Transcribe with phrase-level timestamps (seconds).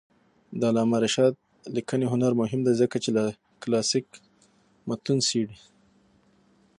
[0.59, 1.33] د علامه رشاد
[1.75, 3.09] لیکنی هنر مهم دی ځکه چې
[3.61, 4.07] کلاسیک
[4.87, 5.57] متون څېړي.